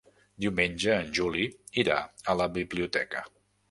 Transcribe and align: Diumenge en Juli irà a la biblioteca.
Diumenge 0.45 0.95
en 1.03 1.13
Juli 1.19 1.47
irà 1.85 2.01
a 2.35 2.39
la 2.43 2.53
biblioteca. 2.61 3.29